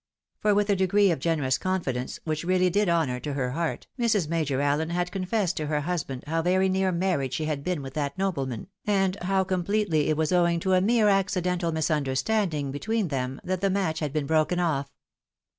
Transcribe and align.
—for, 0.41 0.55
with 0.55 0.67
a 0.71 0.75
degree 0.75 1.11
of 1.11 1.19
generous 1.19 1.59
confidence 1.59 2.19
which 2.23 2.43
really 2.43 2.71
did 2.71 2.89
honour 2.89 3.19
to 3.19 3.33
her 3.33 3.51
heart, 3.51 3.85
Mrs. 3.99 4.27
Major 4.27 4.59
Allen 4.59 4.89
had 4.89 5.11
confessed 5.11 5.57
to 5.57 5.67
her 5.67 5.81
husband 5.81 6.23
how 6.25 6.41
very 6.41 6.69
near 6.69 6.91
marriage 6.91 7.35
she 7.35 7.45
had 7.45 7.63
been 7.63 7.83
with 7.83 7.93
that 7.93 8.17
nobleman, 8.17 8.65
and 8.83 9.15
how 9.21 9.43
completely 9.43 10.09
it 10.09 10.17
was 10.17 10.31
owing 10.31 10.59
to 10.61 10.73
a 10.73 10.81
mere 10.81 11.07
accidental 11.07 11.71
misunderstanding 11.71 12.71
between 12.71 13.09
them 13.09 13.39
that 13.43 13.61
the 13.61 13.69
match 13.69 13.99
had 13.99 14.11
been 14.11 14.25
broken 14.25 14.59
off. 14.59 14.89